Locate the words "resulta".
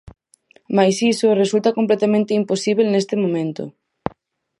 1.41-1.75